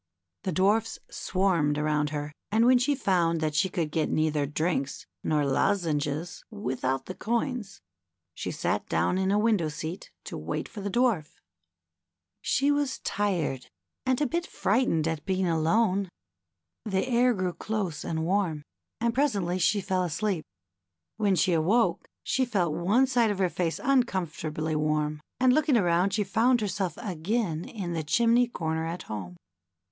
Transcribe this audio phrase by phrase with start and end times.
[0.45, 5.05] The dwarfs swarmed around her, and w'hen she found that she could get neither drinks
[5.23, 7.81] nor lozenges without the coins,
[8.33, 11.35] she sat down in a window seat to wait for the Dwarf.
[12.41, 14.01] She was tired POLLY'S VISIT TO THE BOOK KITCHEN.
[14.07, 16.07] i8i and a bit frightened at being alone^
[16.83, 18.63] the air grew close and •warm^
[18.99, 20.43] and presently she fell asleep.
[21.17, 25.77] When she awoke she felt one side of her face un comfortably warm, and looking
[25.77, 29.37] around she found herself again in the chimney corner at home.